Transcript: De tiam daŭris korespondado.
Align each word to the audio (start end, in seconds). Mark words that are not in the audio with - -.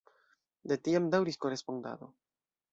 De 0.71 0.77
tiam 0.87 1.11
daŭris 1.17 1.39
korespondado. 1.47 2.13